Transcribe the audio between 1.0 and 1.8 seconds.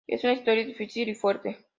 y fuerte.